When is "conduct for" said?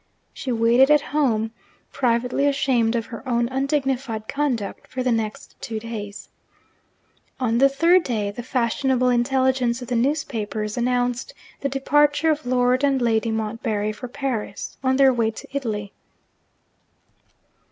4.27-5.03